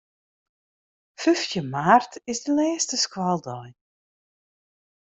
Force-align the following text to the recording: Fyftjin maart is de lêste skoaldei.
Fyftjin 1.21 1.67
maart 1.73 2.11
is 2.31 2.39
de 2.45 2.51
lêste 2.57 2.95
skoaldei. 3.05 3.69